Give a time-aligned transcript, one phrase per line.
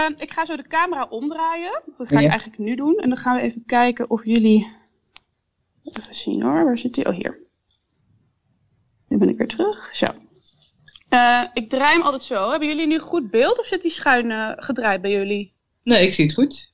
[0.00, 1.82] Uh, ik ga zo de camera omdraaien.
[1.98, 2.96] Dat ga ik eigenlijk nu doen.
[2.96, 4.78] En dan gaan we even kijken of jullie...
[5.84, 7.06] Even zien hoor, waar zit hij?
[7.06, 7.38] Oh, hier.
[9.08, 9.88] Nu ben ik weer terug.
[9.92, 10.06] Zo.
[11.10, 12.50] Uh, ik draai hem altijd zo.
[12.50, 15.54] Hebben jullie nu goed beeld of zit hij schuin uh, gedraaid bij jullie?
[15.82, 16.72] Nee, ik zie het goed.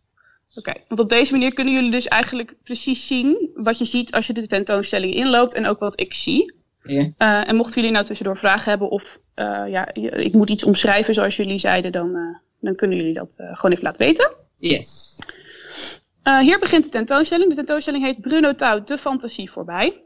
[0.49, 4.13] Oké, okay, want op deze manier kunnen jullie dus eigenlijk precies zien wat je ziet
[4.13, 6.55] als je de tentoonstelling inloopt en ook wat ik zie.
[6.83, 7.01] Ja.
[7.19, 9.19] Uh, en mochten jullie nou tussendoor vragen hebben of
[9.69, 13.83] ja, ik moet iets omschrijven zoals jullie zeiden, dan, dan kunnen jullie dat gewoon even
[13.83, 14.35] laten weten.
[14.59, 15.19] Yes.
[16.41, 17.49] hier begint de tentoonstelling.
[17.49, 20.03] De tentoonstelling heet Bruno Tout, de fantasie voorbij.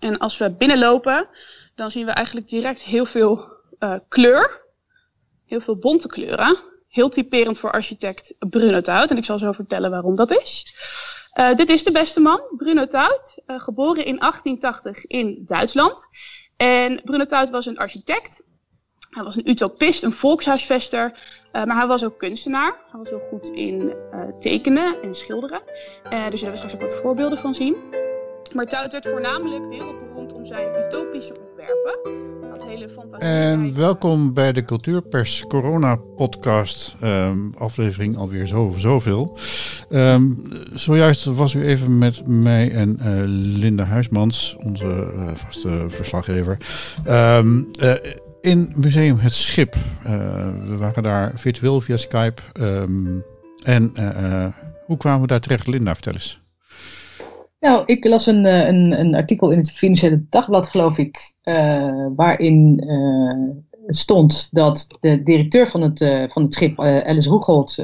[0.00, 1.28] En als we binnenlopen,
[1.74, 3.44] dan zien we eigenlijk direct heel veel
[3.78, 4.64] uh, kleur.
[5.46, 6.58] Heel veel bonte kleuren.
[6.88, 9.10] Heel typerend voor architect Bruno Tout.
[9.10, 10.74] En ik zal zo vertellen waarom dat is.
[11.34, 13.42] Uh, dit is de beste man, Bruno Tout.
[13.46, 16.08] Uh, geboren in 1880 in Duitsland.
[16.56, 18.42] En Bruno Tout was een architect.
[19.16, 21.12] Hij was een utopist, een volkshuisvester.
[21.52, 22.74] maar hij was ook kunstenaar.
[22.90, 23.94] Hij was heel goed in
[24.40, 25.62] tekenen en schilderen.
[26.10, 27.76] daar zullen we straks ook wat voorbeelden van zien.
[28.54, 31.98] Maar Tout werd voornamelijk wereldberoemd om zijn utopische ontwerpen.
[32.48, 33.28] Dat hele fantasie.
[33.28, 36.94] En welkom bij de Cultuurpers Corona Podcast.
[37.02, 39.38] Um, aflevering alweer zo, zoveel.
[39.90, 43.22] Um, zojuist was u even met mij en uh,
[43.58, 46.58] Linda Huismans, onze uh, vaste verslaggever.
[47.08, 47.94] Um, uh,
[48.46, 49.74] in Museum Het Schip.
[50.66, 52.42] we waren daar virtueel via Skype.
[53.62, 53.92] en
[54.86, 55.66] hoe kwamen we daar terecht?
[55.66, 56.40] Linda, vertel eens.
[57.60, 61.34] Nou, ik las een, een, een artikel in het Financiële Dagblad, geloof ik,
[62.16, 67.76] waarin uh, stond dat de directeur van het, van het schip, Alice Roegold,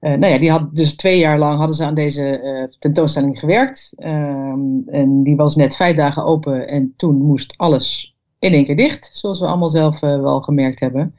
[0.00, 3.92] nou ja, die had dus twee jaar lang hadden ze aan deze tentoonstelling gewerkt.
[3.96, 8.76] Um, en die was net vijf dagen open en toen moest alles in één keer
[8.76, 11.14] dicht, zoals we allemaal zelf wel gemerkt hebben.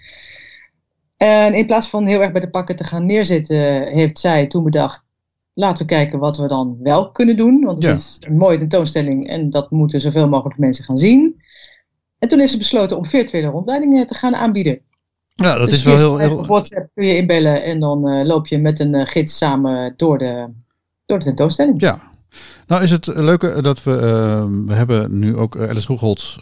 [1.17, 4.63] En in plaats van heel erg bij de pakken te gaan neerzitten, heeft zij toen
[4.63, 5.03] bedacht,
[5.53, 7.63] laten we kijken wat we dan wel kunnen doen.
[7.63, 11.41] Want het is een mooie tentoonstelling en dat moeten zoveel mogelijk mensen gaan zien.
[12.19, 14.79] En toen heeft ze besloten om virtuele rondleidingen te gaan aanbieden.
[15.35, 16.37] Ja, dat dus is wel heel, heel...
[16.37, 19.93] Op WhatsApp kun je inbellen en dan uh, loop je met een uh, gids samen
[19.97, 20.47] door de,
[21.05, 21.81] door de tentoonstelling.
[21.81, 22.08] Ja.
[22.67, 26.37] Nou is het leuke dat we, uh, we hebben nu ook Alice Roegholz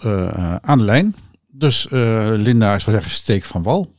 [0.61, 1.15] aan de lijn.
[1.47, 3.95] Dus Linda is wel zeggen steek van wal.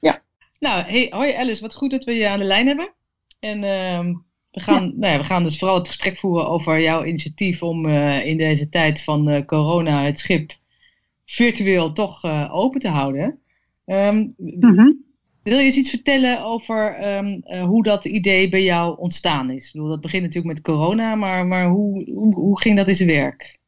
[0.00, 0.22] Ja.
[0.58, 2.94] Nou, hey, hoi Alice, wat goed dat we je aan de lijn hebben.
[3.40, 4.14] En ehm,
[4.56, 7.86] we gaan, nou ja, we gaan dus vooral het gesprek voeren over jouw initiatief om
[7.86, 10.52] uh, in deze tijd van uh, corona het schip
[11.26, 13.38] virtueel toch uh, open te houden.
[13.86, 14.34] Um.
[15.46, 16.78] Wil je eens iets vertellen over
[17.16, 19.66] um, hoe dat idee bij jou ontstaan is?
[19.66, 22.94] Ik bedoel, dat begint natuurlijk met corona, maar, maar hoe, hoe, hoe ging dat in
[22.94, 23.58] zijn werk?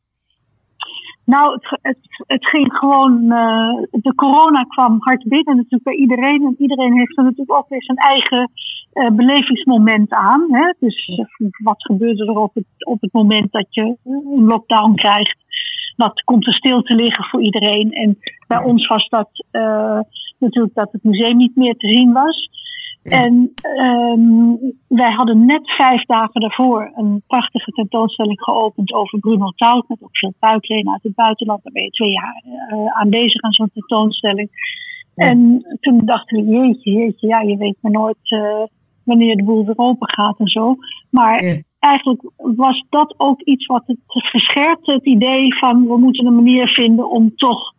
[1.24, 3.22] Nou, het, het, het, ging gewoon.
[3.22, 6.42] Uh, de corona kwam hard binnen, natuurlijk bij iedereen.
[6.42, 8.50] En iedereen heeft er natuurlijk ook weer zijn eigen
[8.92, 10.46] uh, belevingsmoment aan.
[10.54, 10.74] Hè?
[10.78, 11.22] Dus
[11.62, 15.36] wat gebeurde er op het, op het moment dat je een lockdown krijgt?
[15.96, 17.92] Wat komt er stil te liggen voor iedereen?
[17.92, 19.30] En bij ons was dat
[20.38, 22.48] natuurlijk dat het museum niet meer te zien was.
[23.02, 29.88] En um, wij hadden net vijf dagen daarvoor een prachtige tentoonstelling geopend over Bruno Tout.
[29.88, 31.62] Met ook veel buitlenen uit het buitenland.
[31.62, 34.50] Daar ben je twee jaar uh, aanwezig aan zo'n tentoonstelling.
[35.14, 38.62] En toen dachten we, jeetje, jeetje, ja, je weet maar nooit uh,
[39.04, 40.76] wanneer de boel weer open gaat en zo.
[41.10, 46.34] Maar eigenlijk was dat ook iets wat het verscherpte, het idee van we moeten een
[46.34, 47.74] manier vinden om toch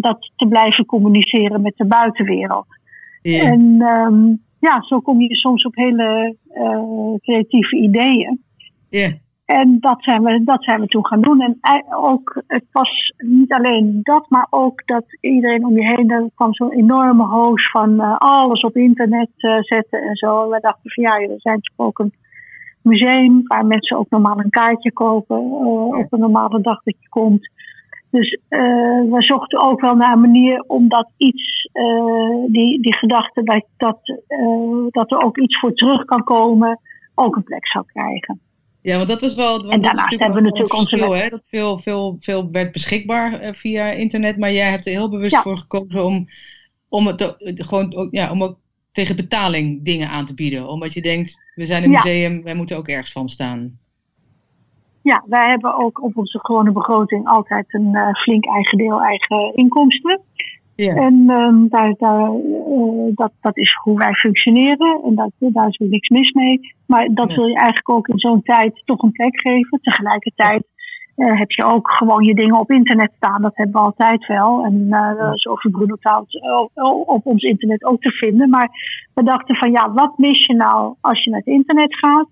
[0.00, 2.66] dat te blijven communiceren met de buitenwereld.
[3.22, 3.50] Yeah.
[3.50, 8.40] En um, ja, zo kom je soms op hele uh, creatieve ideeën.
[8.88, 9.12] Yeah.
[9.44, 11.40] En dat zijn, we, dat zijn we toen gaan doen.
[11.40, 11.58] En
[11.90, 16.54] ook, het was niet alleen dat, maar ook dat iedereen om je heen, er kwam
[16.54, 20.42] zo'n enorme hoos van uh, alles op internet uh, zetten en zo.
[20.42, 22.12] En we dachten van ja, er zijn toch ook een
[22.82, 25.38] museum waar mensen ook normaal een kaartje kopen
[25.96, 27.50] op een normale dag dat je komt.
[28.14, 28.60] Dus uh,
[29.10, 33.64] we zochten ook wel naar een manier om dat iets, uh, die, die gedachte dat,
[33.76, 36.80] dat, uh, dat er ook iets voor terug kan komen,
[37.14, 38.40] ook een plek zou krijgen.
[38.82, 39.58] Ja, want dat was wel.
[39.58, 40.88] Want en daarnaast hebben we natuurlijk onze.
[40.88, 41.28] Verschil, hè?
[41.28, 45.42] Dat veel, veel, veel werd beschikbaar via internet, maar jij hebt er heel bewust ja.
[45.42, 46.28] voor gekozen om,
[46.88, 48.58] om, het te, gewoon, ja, om ook
[48.92, 50.68] tegen betaling dingen aan te bieden.
[50.68, 52.02] Omdat je denkt, we zijn een ja.
[52.04, 53.78] museum, wij moeten ook ergens van staan.
[55.10, 59.54] Ja, wij hebben ook op onze gewone begroting altijd een uh, flink eigen deel eigen
[59.54, 60.20] inkomsten.
[60.74, 60.94] Ja.
[60.94, 65.80] En um, daar, daar, uh, dat, dat is hoe wij functioneren en dat, daar is
[65.80, 66.60] er niks mis mee.
[66.86, 69.80] Maar dat wil je eigenlijk ook in zo'n tijd toch een plek geven.
[69.80, 70.64] Tegelijkertijd
[71.16, 73.42] uh, heb je ook gewoon je dingen op internet staan.
[73.42, 74.64] Dat hebben we altijd wel.
[74.64, 76.40] En uh, dat is over Bruno Taut
[77.06, 78.50] op ons internet ook te vinden.
[78.50, 78.70] Maar
[79.14, 82.28] we dachten van ja, wat mis je nou als je naar het internet gaat?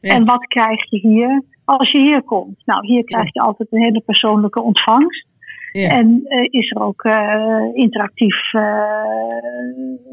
[0.00, 0.14] Ja.
[0.14, 1.42] En wat krijg je hier
[1.76, 2.62] als je hier komt?
[2.64, 5.26] Nou, hier krijg je altijd een hele persoonlijke ontvangst.
[5.72, 5.88] Ja.
[5.88, 8.62] En uh, is er ook uh, interactief uh,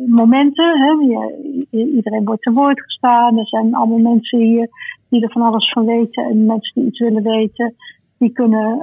[0.07, 0.79] momenten.
[0.79, 0.89] Hè?
[0.89, 3.37] Je, iedereen wordt te woord gestaan.
[3.37, 4.69] Er zijn allemaal mensen hier
[5.09, 6.23] die er van alles van weten.
[6.23, 7.75] En mensen die iets willen weten,
[8.17, 8.81] die kunnen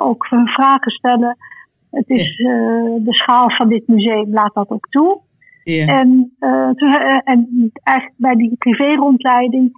[0.00, 1.36] ook hun vragen stellen.
[1.90, 2.52] Het is, ja.
[2.98, 5.20] de schaal van dit museum laat dat ook toe.
[5.64, 5.86] Ja.
[5.86, 6.32] En,
[7.24, 9.72] en eigenlijk bij die privé-rondleiding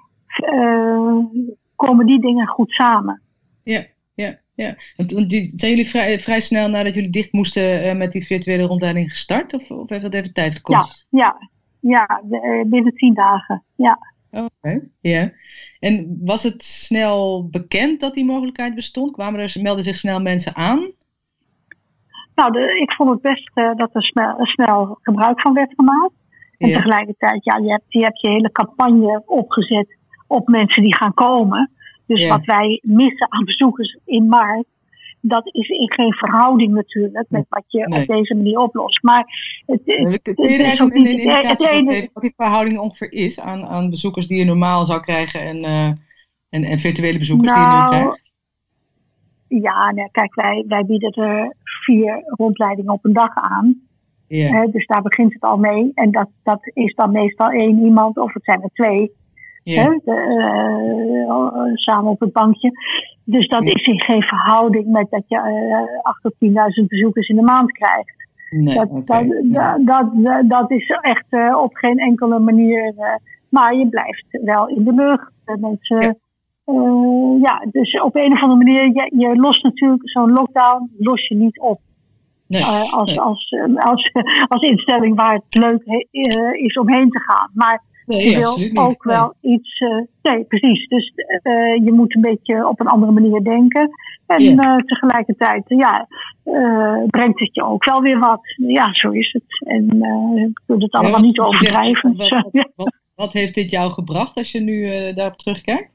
[1.87, 3.23] komen die dingen goed samen.
[3.63, 3.85] Ja,
[4.15, 4.39] ja.
[4.55, 8.27] Ja, want die, zijn jullie vrij, vrij snel nadat jullie dicht moesten uh, met die
[8.27, 9.55] virtuele rondleiding gestart?
[9.55, 11.07] Of, of heeft dat even tijd gekost?
[11.11, 11.37] Ja,
[11.81, 13.63] ja, ja de, binnen tien dagen.
[13.77, 13.99] Ja.
[14.31, 15.33] Oké, okay, ja.
[15.79, 19.13] En was het snel bekend dat die mogelijkheid bestond?
[19.13, 20.93] Kwamen er, melden zich snel mensen aan?
[22.35, 26.15] Nou, de, ik vond het best uh, dat er snel, snel, gebruik van werd gemaakt.
[26.59, 26.77] En ja.
[26.77, 29.99] tegelijkertijd, ja, je hebt, je hebt je hele campagne opgezet
[30.31, 31.71] op mensen die gaan komen.
[32.07, 32.29] Dus ja.
[32.29, 34.67] wat wij missen aan bezoekers in maart,
[35.21, 38.01] dat is in geen verhouding natuurlijk met wat je nee.
[38.01, 39.03] op deze manier oplost.
[39.03, 39.25] Maar
[39.67, 43.91] het, het, het, een, een, een het ene, wat die verhouding ongeveer is aan, aan
[43.91, 45.87] bezoekers die je normaal zou krijgen en, uh,
[46.49, 48.33] en, en virtuele bezoekers nou, die je nu nou, krijgt?
[49.49, 53.89] Ja, nee, kijk, wij, wij bieden er vier rondleidingen op een dag aan.
[54.29, 55.91] Uh, dus daar begint het al mee.
[55.95, 59.13] En dat, dat is dan meestal één iemand, of het zijn er twee.
[59.65, 60.15] Hè, de,
[61.65, 62.71] uh, samen op het bankje.
[63.25, 66.35] Dus dat is in geen verhouding met dat je uh, 8 tot
[66.83, 68.19] 10.000 bezoekers in de maand krijgt.
[68.51, 69.25] Nee, dat, dat,
[69.79, 72.93] dat, dat, dat is echt uh, op geen enkele manier.
[72.97, 73.05] Uh,
[73.49, 75.33] maar je blijft wel in de lucht.
[75.61, 76.01] Mensen.
[76.01, 76.15] Ja.
[76.67, 81.29] Uh, ja, dus op een of andere manier, je, je lost natuurlijk zo'n lockdown, los
[81.29, 81.81] je niet op.
[82.47, 84.11] Nee, als, als, als,
[84.49, 86.07] als instelling waar het leuk he-
[86.53, 87.51] is om heen te gaan.
[87.55, 88.79] Maar Nee, je wil niet.
[88.79, 89.17] ook Nee.
[89.17, 89.79] wel iets.
[89.79, 90.89] eh, nee, precies.
[90.89, 91.13] Dus
[91.43, 93.91] eh, je moet een beetje op een andere manier denken.
[94.27, 96.07] En eh, tegelijkertijd, ja,
[97.07, 98.41] brengt het je ook wel weer wat.
[98.57, 99.69] Ja, zo is het.
[99.69, 99.85] En
[100.35, 102.17] je kunt het allemaal Ja, niet overdrijven.
[102.17, 102.69] Wat, wat, ja.
[102.77, 105.91] wat, wat heeft dit jou gebracht als je nu daarop terugkijkt?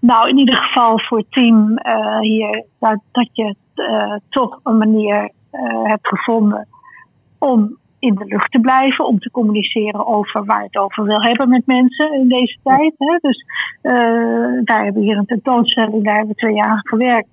[0.00, 1.78] Nou, in ieder geval voor het team
[2.20, 3.54] hier, dat, dat je
[4.28, 5.30] toch een manier
[5.82, 6.68] hebt gevonden
[7.38, 11.48] om in de lucht te blijven, om te communiceren over waar het over wil hebben
[11.48, 12.94] met mensen in deze tijd.
[12.98, 13.16] Hè.
[13.20, 13.44] Dus
[13.82, 13.92] eh,
[14.64, 17.28] daar hebben we hier een tentoonstelling, daar hebben we twee jaar aan gewerkt.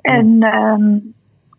[0.00, 0.98] En ehm,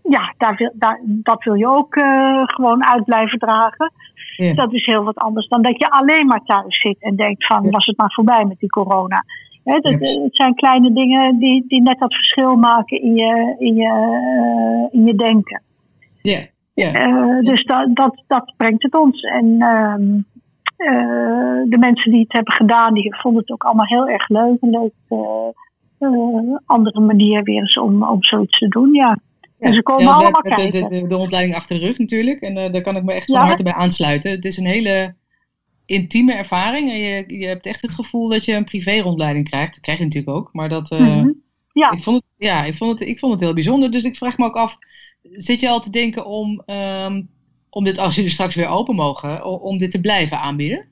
[0.09, 3.91] ja, daar wil, daar, dat wil je ook eh, gewoon uit blijven dragen.
[4.35, 4.53] Ja.
[4.53, 7.63] Dat is heel wat anders dan dat je alleen maar thuis zit en denkt van
[7.63, 7.69] Ja.
[7.69, 9.23] was het maar voorbij met die corona.
[9.63, 13.75] Dat, Ja, het zijn kleine dingen die, die net dat verschil maken in je, in
[13.75, 15.61] je, eh, in je denken.
[16.21, 16.39] Ja,
[16.83, 16.93] ja.
[16.93, 19.21] Eh, dus dat, dat, dat brengt het ons.
[19.21, 20.13] En ehm,
[20.77, 24.57] eh, de mensen die het hebben gedaan, die vonden het ook allemaal heel erg leuk.
[24.61, 29.17] Een leuk eh, andere manier weer eens om, om zoiets te doen, ja.
[29.59, 30.89] En ze komen Ja, we allemaal de, kijken.
[30.89, 32.39] de, de, de rondleiding achter de rug natuurlijk.
[32.39, 34.31] En daar kan ik me echt van harte bij aansluiten.
[34.31, 35.15] Het is een hele
[35.85, 36.89] intieme ervaring.
[36.89, 39.71] En je, je hebt echt het gevoel dat je een privé-rondleiding krijgt.
[39.71, 40.49] Dat krijg je natuurlijk ook.
[40.53, 41.29] Maar dat, Mhm.
[41.71, 41.91] Ja.
[41.91, 43.91] ik, vond het, ja, ik, vond het, ik vond het heel bijzonder.
[43.91, 44.77] Dus ik vraag me ook af,
[45.31, 47.21] zit je al te denken om, ehm,
[47.69, 50.85] om dit, als jullie straks weer open mogen, om dit te blijven aanbieden?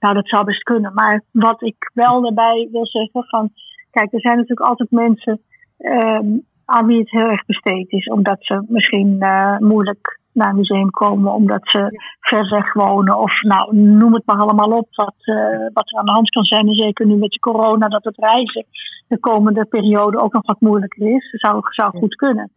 [0.00, 0.94] Nou, dat zou best kunnen.
[0.94, 3.50] Maar wat ik wel daarbij wil zeggen van...
[3.90, 5.40] Kijk, er zijn natuurlijk altijd mensen
[5.78, 8.06] ehm, aan wie het heel erg besteed is.
[8.06, 11.32] Omdat ze misschien eh, moeilijk naar een museum komen.
[11.32, 13.18] Omdat ze ver weg wonen.
[13.18, 14.88] Of nou, noem het maar allemaal op.
[14.90, 15.34] Wat, eh,
[15.72, 16.66] wat er aan de hand kan zijn.
[16.66, 18.66] En zeker nu met de corona dat het reizen
[19.08, 21.30] de komende periode ook nog wat moeilijker is.
[21.30, 22.52] Dat zou, zou goed kunnen.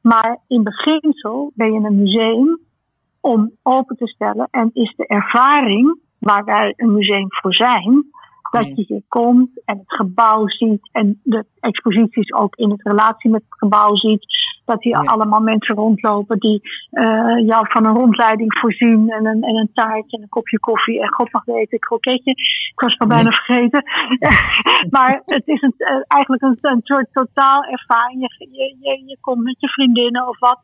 [0.00, 2.58] Maar in beginsel ben je een museum
[3.20, 4.48] om open te stellen.
[4.50, 8.04] En is de ervaring waar wij een museum voor zijn,
[8.54, 8.72] dat Ja.
[8.74, 13.42] je hier komt en het gebouw ziet en de exposities ook in het relatie met
[13.48, 14.26] het gebouw ziet.
[14.64, 15.10] Dat hier Ja.
[15.12, 20.12] allemaal mensen rondlopen die eh, jou van een rondleiding voorzien en een, en een taart
[20.12, 22.30] en een kopje koffie en god mag weten, een kroketje.
[22.74, 23.82] Ik was het bijna vergeten.
[24.94, 28.20] maar het is een, eh, eigenlijk een, een soort totaal ervaring.
[28.20, 30.58] Je, je, je, je komt met je vriendinnen of wat.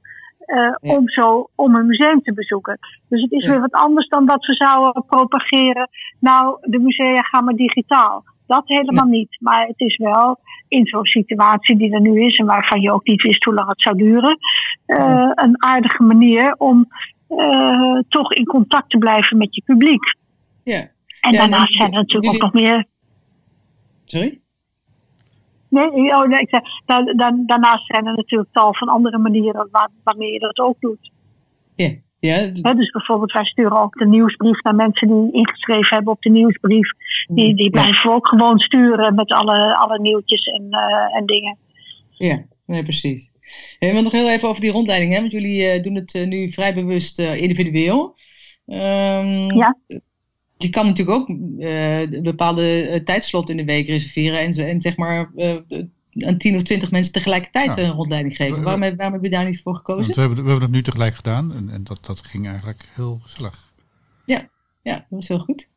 [0.45, 0.77] Eh, Ja.
[0.97, 2.79] om zo om een museum te bezoeken.
[3.09, 3.51] Dus het is Ja.
[3.51, 5.89] weer wat anders dan dat we zouden propageren.
[6.21, 8.25] Nou, de musea gaan maar digitaal.
[8.47, 9.37] Dat helemaal niet.
[9.41, 13.07] Maar het is wel in zo'n situatie die er nu is en waarvan je ook
[13.07, 14.37] niet wist hoe lang het zou duren,
[14.87, 16.87] eh, een aardige manier om
[17.29, 20.17] eh, toch in contact te blijven met je publiek.
[20.65, 20.79] Ja.
[21.21, 22.85] En Ja, daarnaast en zijn er natuurlijk jullie- ook nog meer
[24.05, 24.41] Sorry?
[25.71, 29.69] Nee, oh, nee ik zeg, da, da, daarnaast zijn er natuurlijk tal van andere manieren
[29.71, 31.11] waar, waarmee je dat ook doet.
[31.75, 31.91] Ja.
[32.21, 32.47] Ja.
[32.75, 36.91] dus bijvoorbeeld, wij sturen ook de nieuwsbrief naar mensen die ingeschreven hebben op de nieuwsbrief.
[37.29, 41.59] Die, die blijven we ook gewoon sturen met alle, alle nieuwtjes en, uh, en dingen.
[42.11, 43.31] Ja, nee, precies.
[43.79, 45.21] Hey, maar nog heel even over die rondleiding, hè?
[45.21, 48.15] want jullie uh, doen het uh, nu vrij bewust individueel.
[48.67, 49.77] Um, ja.
[50.63, 55.31] Je kan natuurlijk ook een bepaalde tijdslot in de week reserveren en, en zeg maar
[56.19, 58.63] aan 10 of 20 mensen tegelijkertijd een rondleiding geven.
[58.63, 60.15] Waarom, heb, waarom heb je daar niet voor gekozen?
[60.15, 63.19] We hebben, we hebben dat nu tegelijk gedaan en, en dat, dat ging eigenlijk heel
[63.23, 63.73] gezellig.
[64.25, 64.49] Ja,
[64.83, 65.69] ja, dat was heel goed.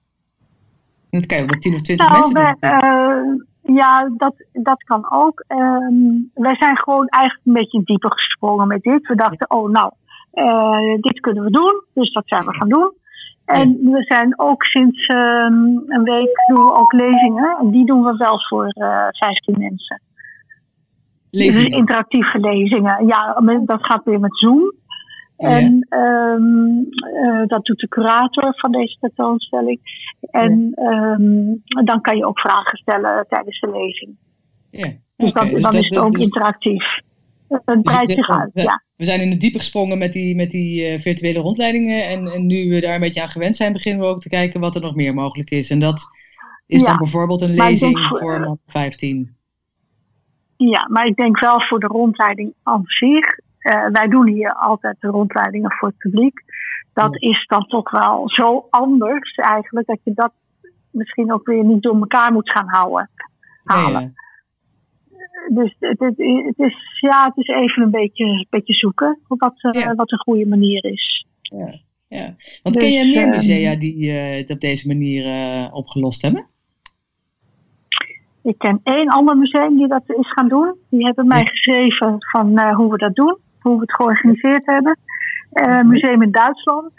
[1.09, 3.45] En dat kan je ook met 10 of 20 nou, mensen doen.
[3.65, 5.45] Uh, ja, dat, dat kan ook.
[5.47, 9.07] Um, wij zijn gewoon eigenlijk een beetje dieper gesprongen met dit.
[9.07, 9.93] We dachten, oh nou,
[10.33, 11.83] uh, dit kunnen we doen.
[11.93, 12.93] Dus dat zijn we gaan doen.
[13.53, 17.57] En we zijn ook sinds um, een week doen we ook lezingen.
[17.59, 20.01] En die doen we wel voor uh, 15 mensen.
[21.29, 21.69] Lezingen?
[21.69, 23.07] Dus interactieve lezingen.
[23.07, 24.73] Ja, dat gaat weer met Zoom.
[25.37, 25.47] Ja.
[25.49, 26.87] En um,
[27.23, 29.79] uh, dat doet de curator van deze tentoonstelling.
[30.31, 31.13] En ja.
[31.19, 34.15] um, dan kan je ook vragen stellen tijdens de lezing.
[34.69, 34.91] Ja.
[35.15, 36.83] Dus dan, dus dat, is het ook dus, interactief.
[37.47, 38.81] Het breidt zich uit, ja.
[39.03, 42.07] We zijn in de diepe gesprongen met die, met die uh, virtuele rondleidingen.
[42.07, 44.59] En, en nu we daar een beetje aan gewend zijn, beginnen we ook te kijken
[44.59, 45.69] wat er nog meer mogelijk is.
[45.69, 46.01] En dat
[46.67, 46.87] is ja.
[46.87, 49.35] dan bijvoorbeeld een lezing voor, voor 15.
[50.57, 53.39] Ja, maar ik denk wel voor de rondleiding aan zich.
[53.59, 56.43] Uh, wij doen hier altijd de rondleidingen voor het publiek.
[56.93, 57.29] Dat ja.
[57.29, 60.31] is dan toch wel zo anders eigenlijk dat je dat
[60.91, 63.09] misschien ook weer niet door elkaar moet gaan houden,
[63.63, 64.13] halen.
[65.47, 69.53] Dus het, het, het, is, ja, het is even een beetje, een beetje zoeken wat,
[69.61, 71.25] uh, wat een goede manier is.
[71.41, 72.35] Ja, ja.
[72.63, 75.23] Want dus, ken je meer musea die uh, het op deze manier
[75.71, 76.45] opgelost hebben?
[78.43, 80.75] Ik ken één ander museum die dat is gaan doen.
[80.89, 84.97] Die hebben mij geschreven van hoe we dat doen, hoe we het georganiseerd hebben.
[85.53, 86.91] Uh, museum in Duitsland.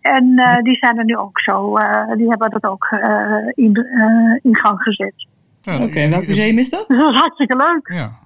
[0.00, 1.76] En uh, die zijn er nu ook zo,
[2.16, 2.88] die hebben dat ook
[3.54, 3.86] in,
[4.42, 5.26] in gang gezet.
[5.74, 6.88] Oké, okay, welk museum is dat?
[6.88, 7.92] Dat is hartstikke leuk.
[7.98, 8.18] Ja.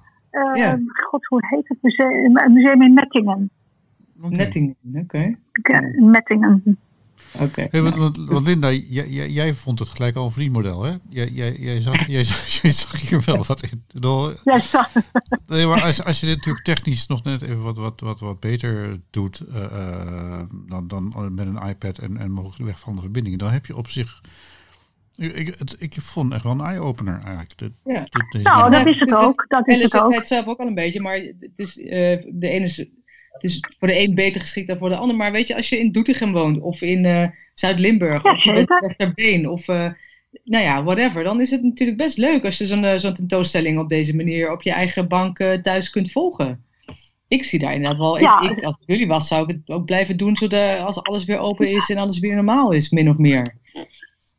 [0.53, 0.79] ja.
[1.09, 2.37] God, hoe heet het museum?
[2.37, 3.49] Een museum in Mettingen.
[4.21, 4.37] Okay.
[4.37, 5.35] Mettingen, oké.
[5.53, 5.81] Okay.
[5.99, 6.77] Mettingen.
[7.39, 7.67] Okay.
[7.71, 10.95] Hey, want, want, want, Linda, jij, jij, jij, vond het gelijk al een vriendmodel, hè?
[11.09, 12.23] Jij, jij, jij, zag, jij,
[12.61, 13.83] jij zag hier wel wat in.
[14.43, 14.91] Ja, zag.
[15.47, 18.39] Nee, maar als, als je dit natuurlijk technisch nog net even wat, wat, wat, wat
[18.39, 23.01] beter doet uh, uh, dan, dan met een iPad en, en mogelijk weg van de
[23.01, 24.21] verbinding, dan heb je op zich.
[25.17, 27.57] Ik, het, ik vond echt wel een eye-opener eigenlijk.
[27.57, 28.07] Dit, ja.
[28.29, 29.45] dit, nou, dat is het ook.
[29.47, 30.05] Dat is het ook.
[30.05, 31.89] zei het zelf ook al een beetje, maar het is, uh,
[32.27, 32.77] de ene is
[33.33, 35.15] het is voor de een beter geschikt dan voor de ander.
[35.15, 38.93] Maar weet je, als je in Doetinchem woont of in uh, Zuid-Limburg ja, of je
[38.97, 39.87] bent Been of uh,
[40.43, 41.23] nou ja, whatever.
[41.23, 44.51] Dan is het natuurlijk best leuk als je zo'n uh, zo'n tentoonstelling op deze manier
[44.51, 46.63] op je eigen bank thuis kunt volgen.
[47.27, 48.19] Ik zie daar inderdaad wel.
[48.19, 48.41] Ja.
[48.41, 51.25] Ik, ik, als ik jullie was, zou ik het ook blijven doen zodat als alles
[51.25, 53.55] weer open is en alles weer normaal is, min of meer.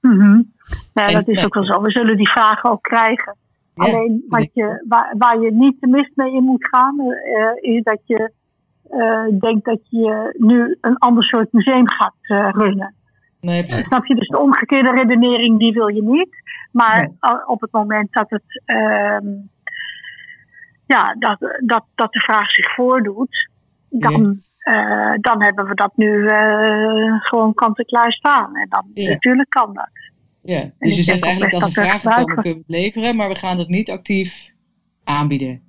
[0.04, 0.52] Mm -hmm.
[0.94, 1.80] Ja, dat is ook wel zo.
[1.80, 3.36] We zullen die vragen ook krijgen.
[3.74, 3.84] Ja.
[3.84, 6.96] Alleen wat je, waar, waar je niet de mist mee in moet gaan,
[7.60, 8.32] is dat je
[8.90, 12.94] uh, denk dat je nu een ander soort museum gaat uh, runnen.
[13.40, 14.14] Nee, Snap je?
[14.14, 16.36] Dus de omgekeerde redenering, die wil je niet.
[16.72, 17.46] Maar nee.
[17.46, 19.18] op het moment dat het, uh,
[20.86, 23.50] ja, dat, dat, dat de vraag zich voordoet,
[23.98, 25.12] dan, ja.
[25.12, 26.28] uh, dan hebben we dat nu
[27.20, 28.56] gewoon kant-en-klaar staan.
[28.56, 29.10] En dan ja.
[29.10, 29.90] natuurlijk kan dat.
[30.42, 33.58] Ja, dus je zegt eigenlijk als een vraag komen kunnen we leveren, maar we gaan
[33.58, 34.50] het niet actief
[35.04, 35.62] aanbieden.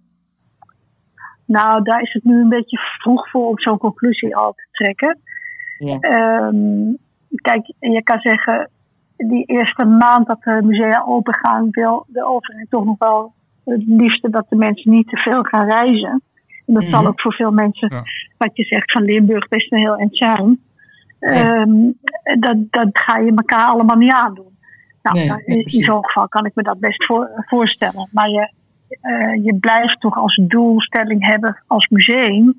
[1.46, 5.20] Nou, daar is het nu een beetje vroeg voor om zo'n conclusie al te trekken.
[5.78, 5.96] Ja.
[6.48, 6.98] Um,
[7.36, 8.70] kijk, je kan zeggen,
[9.18, 13.34] die eerste maand dat de musea open gaan, wil de overheid toch nog wel
[13.66, 16.22] het liefste dat de mensen niet te veel gaan reizen.
[16.68, 17.00] En dat mm -hmm.
[17.00, 18.04] zal ook voor veel mensen, ja.
[18.38, 20.60] wat je zegt van Limburg, best een heel eind zijn.
[21.20, 21.62] Ja.
[21.62, 21.98] Um,
[22.40, 24.54] dat, dat ga je elkaar allemaal niet aandoen.
[25.02, 28.10] Nou, nee, in, in zo'n geval kan ik me dat best voor, voorstellen.
[28.12, 28.52] Maar je,
[29.02, 32.56] uh, je blijft toch als doelstelling hebben als museum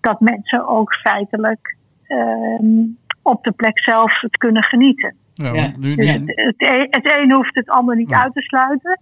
[0.00, 1.76] dat mensen ook feitelijk
[2.08, 2.84] uh,
[3.22, 5.14] op de plek zelf het kunnen genieten.
[5.34, 8.22] Ja, nu, dus het, het, een, het een hoeft het ander niet ja.
[8.22, 9.00] uit te sluiten.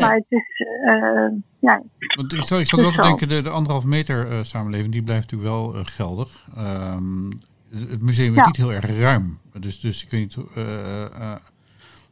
[0.00, 1.82] Maar het is, uh, ja.
[2.16, 5.30] Want ik zou, ik zou wel denken, de, de anderhalf meter uh, samenleving, die blijft
[5.30, 6.48] natuurlijk wel uh, geldig.
[6.58, 7.28] Um,
[7.70, 8.46] het museum is ja.
[8.46, 9.38] niet heel erg ruim.
[9.60, 10.36] Dus, dus ik weet niet,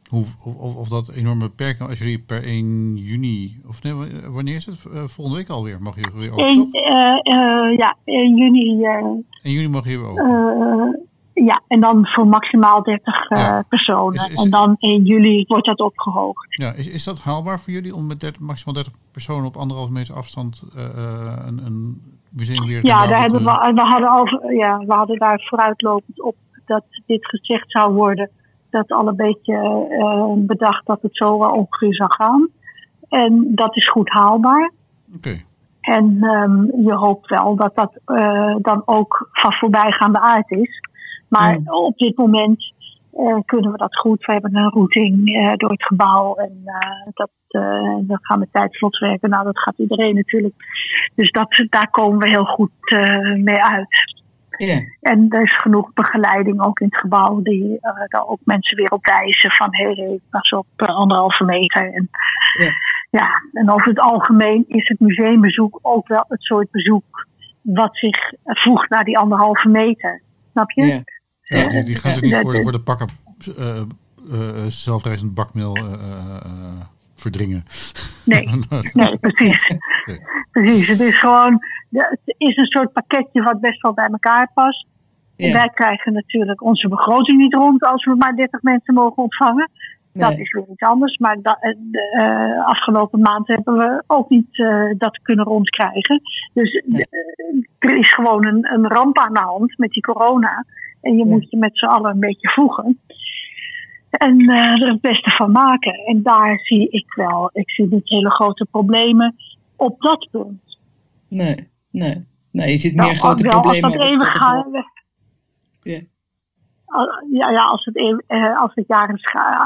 [0.09, 0.25] hoe,
[0.57, 3.93] of, of dat enorme beperking, als jullie per 1 juni, of nee,
[4.29, 4.75] wanneer is het?
[4.93, 6.75] Uh, volgende week alweer mag je weer open, toch?
[6.75, 8.83] Uh, uh, ja, 1 juni.
[8.83, 11.07] 1 juni mag je weer open.
[11.33, 13.63] Ja, en dan voor maximaal 30 uh, Ja.
[13.69, 14.13] personen.
[14.13, 16.45] Is- is- en dan in juli wordt dat opgehoogd.
[16.49, 19.89] Ja, is, is dat haalbaar voor jullie om met 30, maximaal 30 personen op anderhalf
[19.89, 24.13] meter afstand eh, eh, een, een museum weer Ja, daar hebben te- we, we, hadden
[24.19, 26.35] over, ja, we hadden daar vooruitlopend op
[26.65, 28.29] dat dit gezegd zou worden.
[28.69, 29.53] Dat al een beetje
[29.89, 32.47] eh, bedacht dat het zo wel ongeveer zou gaan.
[33.09, 34.71] En dat is goed haalbaar.
[35.15, 35.41] Oké,
[35.81, 40.79] En ehm, je hoopt wel dat dat eh, dan ook van voorbijgaande aard is.
[41.39, 41.67] Maar Mm.
[41.69, 42.73] op dit moment
[43.11, 44.25] eh, kunnen we dat goed.
[44.25, 48.47] We hebben een routing eh, door het gebouw en eh, dat, eh, dat gaan we
[48.51, 49.29] tijdvlots werken.
[49.29, 50.55] Nou, dat gaat iedereen natuurlijk.
[51.15, 53.87] Dus dat, daar komen we heel goed eh, mee uit.
[54.57, 54.79] Ja.
[55.01, 58.91] En er is genoeg begeleiding ook in het gebouw, die eh, daar ook mensen weer
[58.91, 61.93] op wijzen van hé, hey, pas op eh, anderhalve meter.
[61.93, 62.09] En,
[62.59, 62.69] Ja.
[63.09, 67.27] ja, en over het algemeen is het museumbezoek ook wel het soort bezoek
[67.61, 70.21] wat zich voegt naar die anderhalve meter.
[70.51, 70.85] Snap je?
[70.85, 71.01] Ja.
[71.43, 73.09] Ja, die, die gaan zich niet voor, voor de pakken
[73.57, 73.81] eh
[74.31, 76.81] eh, zelfreizend bakmeel eh,
[77.15, 77.63] verdringen.
[78.25, 78.49] Nee,
[78.93, 79.67] nee, precies.
[80.05, 80.21] Nee.
[80.51, 81.59] Precies, het is gewoon,
[81.91, 84.87] het is een soort pakketje wat best wel bij elkaar past.
[85.35, 89.69] En wij krijgen natuurlijk onze begroting niet rond als we maar 30 mensen mogen ontvangen.
[90.13, 91.17] Dat is weer iets anders.
[91.17, 96.21] Maar da, eh, de, afgelopen maand hebben we ook niet eh, dat kunnen rondkrijgen.
[96.53, 97.05] Dus Nee.
[97.09, 100.65] eh, er is gewoon een, een ramp aan de hand met die corona.
[101.03, 101.29] En je Ja.
[101.31, 102.99] moet je met z'n allen een beetje voegen.
[104.09, 105.93] En eh, er het beste van maken.
[105.93, 109.35] En daar zie ik wel, ik zie niet hele grote problemen
[109.75, 110.77] op dat punt.
[111.27, 112.25] Nee, nee.
[112.51, 113.91] Nee, je ziet Nou, meer grote wel, als problemen.
[113.91, 114.67] dat op- eeuwig op- gaat.
[115.81, 115.99] Ja.
[117.31, 119.19] Ja, ja als, het, eh, als, het jaren,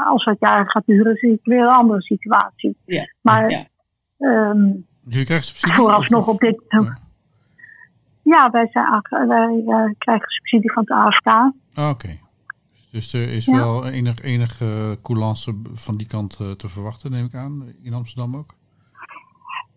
[0.06, 2.76] als het jaren gaat duren, zie ik weer een andere situatie.
[2.86, 3.04] Ja.
[3.20, 3.64] Maar Ja.
[4.18, 4.70] ehm,
[5.04, 5.74] Dus je krijgt subsidie?
[5.76, 6.62] vooralsnog Of- op dit.
[6.68, 6.96] Ja.
[8.28, 9.26] Ja, wij, zijn, aange-
[9.64, 11.26] wij krijgen subsidie van het AFK.
[11.74, 12.08] Ah, Oké.
[12.92, 13.52] Dus er is Ja.
[13.56, 18.36] wel enig, enige coulance van die kant eh, te verwachten, neem ik aan, in Amsterdam
[18.36, 18.54] ook.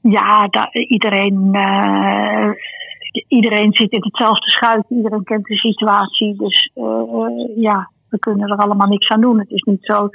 [0.02, 2.50] Ja, da- iedereen, eh,
[3.28, 4.96] iedereen zit in hetzelfde schuitje.
[4.96, 6.36] Iedereen kent de situatie.
[6.38, 9.40] Dus eh, ja, we kunnen er allemaal niks aan doen.
[9.40, 10.10] Het is niet zo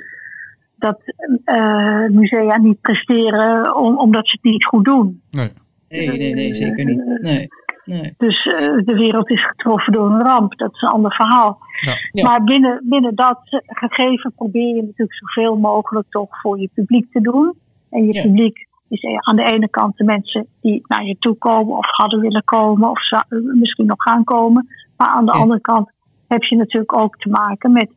[0.78, 1.00] dat
[1.44, 5.22] eh, musea niet presteren om, omdat ze het niet goed doen.
[5.30, 5.48] Nee.
[5.88, 7.20] Nee, nee, nee, zeker niet.
[7.22, 7.48] Nee,
[7.86, 8.14] nee.
[8.16, 10.58] Dus eh, de wereld is getroffen door een ramp.
[10.58, 11.58] Dat is een ander verhaal.
[11.80, 11.94] Ja.
[12.12, 12.22] Ja.
[12.24, 17.20] Maar binnen, binnen dat gegeven probeer je natuurlijk zoveel mogelijk toch voor je publiek te
[17.20, 17.54] doen.
[17.90, 18.22] En je Ja.
[18.22, 21.86] publiek is eh, aan de ene kant de mensen die naar je toe komen of
[21.90, 24.68] hadden willen komen of eh, misschien nog gaan komen.
[24.96, 25.90] Maar aan de andere kant
[26.28, 27.90] heb je natuurlijk ook te maken met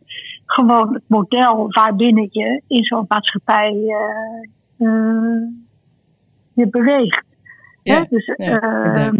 [0.45, 3.73] gewoon het model waarbinnen je in zo'n maatschappij
[6.53, 7.25] je beweegt.
[8.09, 9.11] Dus, ja.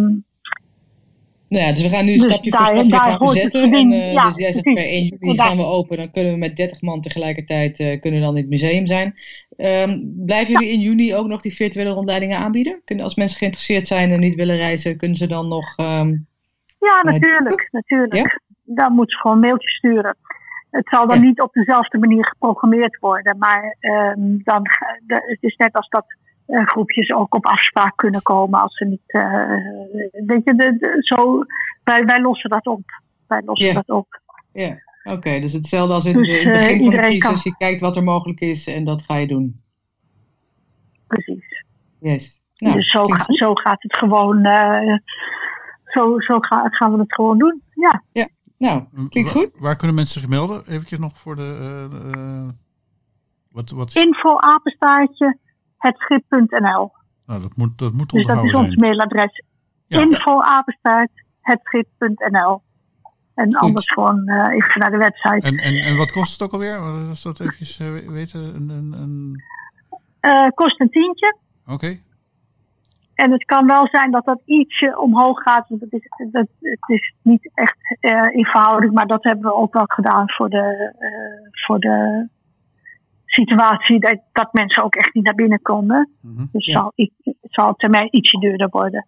[1.50, 3.74] Nou ja, dus we gaan nu Dus stapje daar- voor stapje daar gaan zetten.
[3.74, 4.84] En, eh, ja, dus jij zegt precies.
[4.84, 5.98] per 1 juli gaan we open.
[5.98, 9.16] Dan kunnen we met 30 man tegelijkertijd eh, kunnen dan in het museum zijn.
[9.58, 12.82] Ehm, blijven jullie in juni ook nog die virtuele rondleidingen aanbieden?
[12.86, 15.78] Kunnen, als mensen geïnteresseerd zijn en niet willen reizen, kunnen ze dan nog...
[15.78, 16.10] ehm,
[16.80, 17.68] Ja, natuurlijk.
[17.72, 18.14] natuurlijk.
[18.16, 18.40] Ja?
[18.64, 20.16] Dan moet ze gewoon mailtjes sturen.
[20.72, 21.24] Het zal dan Ja.
[21.24, 23.38] niet op dezelfde manier geprogrammeerd worden.
[23.38, 24.64] Maar ehm, dan,
[25.08, 26.06] de, het is net als dat
[26.50, 29.02] groepjes ook op afspraak kunnen komen als ze niet.
[29.06, 31.44] eh, weet je, de, de- zo,
[31.84, 32.82] wij, wij lossen dat op.
[33.28, 33.74] Wij lossen Ja.
[33.74, 34.22] dat op.
[34.54, 35.40] Ja, oké.
[35.40, 37.24] dus hetzelfde als in, Dus, de, in het eh, begin van de crisis.
[37.24, 37.36] kan.
[37.44, 39.62] Je kijkt wat er mogelijk is en dat ga je doen.
[41.08, 41.64] Precies.
[42.00, 42.42] Yes.
[42.58, 44.44] Nou, dus zo, ga- zo gaat het gewoon.
[44.46, 44.98] eh,
[45.86, 47.62] zo zo ga- gaan we het gewoon doen.
[47.74, 48.02] Ja.
[48.58, 49.50] Nou, klinkt goed.
[49.60, 50.64] Waar kunnen mensen zich melden?
[50.68, 51.58] Eventjes nog voor de...
[51.92, 52.48] eh, eh,
[53.52, 55.38] wat, wat is, Info apenstaartje
[55.80, 56.92] hetschip.nl.
[57.26, 58.80] nou, dat moet, dat moet Dus dat is ons zijn.
[58.80, 59.44] mailadres.
[59.88, 60.02] Ja.
[60.02, 61.12] Info apenstaart
[61.42, 62.62] hetschip.nl.
[63.36, 65.48] En anders gewoon eh, even naar de website.
[65.48, 66.78] En, en, en wat kost het ook alweer?
[67.10, 68.56] Als dat eventjes eh, weten.
[68.56, 69.44] Een, een, een...
[70.20, 71.38] Eh, kost een tientje.
[71.68, 72.00] Oké.
[73.16, 75.70] En het kan wel zijn dat dat ietsje omhoog gaat.
[75.70, 77.78] Want het is, dat, het is niet echt
[78.34, 78.94] in verhouding.
[78.94, 80.94] Maar dat hebben we ook wel gedaan voor de,
[81.66, 82.28] voor de
[83.34, 86.10] situatie dat, dat mensen ook echt niet naar binnen konden.
[86.22, 86.46] Mhm.
[86.52, 86.74] Dus Ja.
[86.74, 87.12] zal, i-
[87.42, 89.08] zal het termijn ietsje duurder worden.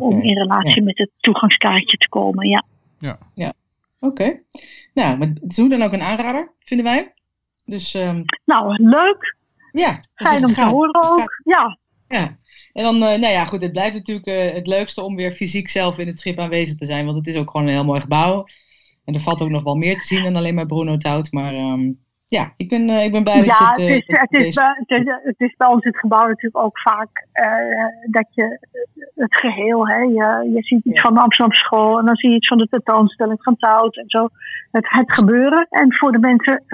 [0.00, 2.48] Om in relatie met het toegangskaartje te komen.
[2.48, 3.52] Ja.
[4.00, 4.40] Oké.
[4.94, 7.12] Nou, maar het is hoe dan ook een aanrader, vinden wij.
[7.64, 9.36] Dus ehm, Nou, leuk.
[9.72, 10.00] ja.
[10.14, 11.40] Fijn om te horen ook.
[11.44, 11.78] Ja.
[12.08, 12.36] Ja.
[12.72, 15.68] En dan, eh, nou ja, goed, het blijft natuurlijk eh, het leukste om weer fysiek
[15.68, 17.04] zelf in het schip aanwezig te zijn.
[17.04, 18.44] Want het is ook gewoon een heel mooi gebouw.
[19.04, 21.32] En er valt ook nog wel meer te zien dan alleen maar Bruno Tout.
[21.32, 21.90] Maar ehm,
[22.26, 23.76] ja, ik ben, uh, ik ben blij dat je het...
[23.76, 26.64] Ja, het, is, het, is bij, het, is, het is bij ons het gebouw natuurlijk
[26.64, 28.58] ook vaak uh, dat je
[29.14, 31.02] het geheel, hè, je, je ziet iets ja.
[31.02, 34.08] van de Amsterdam School en dan zie je iets van de tentoonstelling van Tout en
[34.08, 34.28] zo.
[34.70, 35.66] Het, het gebeuren.
[35.70, 36.64] En voor de mensen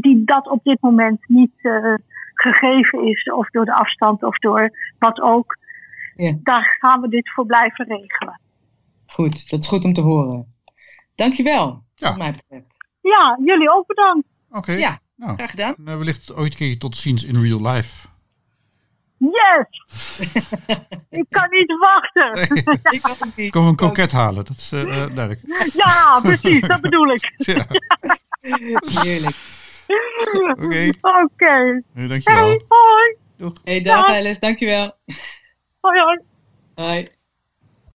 [0.00, 1.94] die dat op dit moment niet uh,
[2.34, 5.56] gegeven is, of door de afstand of door wat ook,
[6.16, 6.32] ja.
[6.42, 8.40] daar gaan we dit voor blijven regelen.
[9.06, 10.54] Goed, dat is goed om te horen.
[11.14, 12.08] Dankjewel, ja.
[12.08, 12.66] wat mij betreft.
[13.00, 14.26] Ja, jullie ook bedankt.
[14.48, 14.58] Oké.
[14.58, 14.78] Okay.
[14.78, 15.74] Ja, nou, graag gedaan.
[15.78, 18.06] Uh, wellicht ooit een keer tot ziens in real life.
[19.18, 20.18] Yes!
[21.20, 22.54] ik kan niet wachten.
[23.34, 23.46] Nee.
[23.46, 25.40] Ik kom een kroket halen, dat is uh, duidelijk.
[25.74, 27.32] Ja, precies, dat bedoel ik.
[27.46, 27.66] Ja.
[29.02, 29.36] Heerlijk.
[30.50, 30.64] Oké.
[30.64, 30.88] Okay.
[30.88, 31.22] Oké.
[31.22, 31.82] Okay.
[31.94, 32.44] Hey, dankjewel.
[32.44, 33.16] Hey, hoi.
[33.36, 33.52] Doeg.
[33.64, 34.96] Hey, dag Alice, dankjewel.
[35.80, 36.18] Hoi, hoi.
[36.74, 37.08] Hoi.